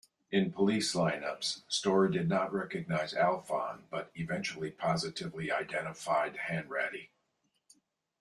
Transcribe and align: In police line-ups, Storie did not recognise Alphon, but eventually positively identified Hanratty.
In 0.31 0.51
police 0.51 0.95
line-ups, 0.95 1.61
Storie 1.67 2.11
did 2.11 2.27
not 2.27 2.51
recognise 2.51 3.13
Alphon, 3.13 3.83
but 3.91 4.09
eventually 4.15 4.71
positively 4.71 5.51
identified 5.51 6.39
Hanratty. 6.49 7.09